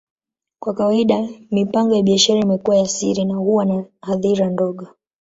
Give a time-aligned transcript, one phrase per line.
[0.59, 4.87] Kwa kawaida, mipango ya biashara imekuwa ya siri na huwa na hadhira ndogo.